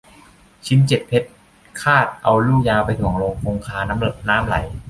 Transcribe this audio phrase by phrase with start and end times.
[0.65, 1.27] ชิ้นเจ็ดเพชร
[1.81, 4.55] ฆาฎเอาลูกยา ไปถ่วงลงคงคาน้ำไหล